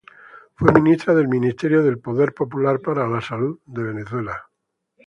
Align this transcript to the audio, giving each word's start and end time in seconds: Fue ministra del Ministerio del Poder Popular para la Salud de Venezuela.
Fue 0.55 0.73
ministra 0.73 1.13
del 1.13 1.27
Ministerio 1.27 1.83
del 1.83 1.99
Poder 1.99 2.33
Popular 2.33 2.79
para 2.81 3.07
la 3.07 3.21
Salud 3.21 3.59
de 3.67 3.83
Venezuela. 3.83 4.49